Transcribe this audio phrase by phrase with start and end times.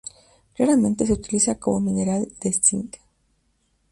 [0.57, 2.97] Raramente se utiliza como mineral de zinc.